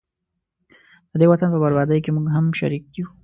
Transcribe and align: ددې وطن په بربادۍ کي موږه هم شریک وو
ددې 1.13 1.25
وطن 1.31 1.49
په 1.51 1.59
بربادۍ 1.63 1.99
کي 2.03 2.09
موږه 2.15 2.31
هم 2.35 2.45
شریک 2.59 2.83
وو 3.01 3.05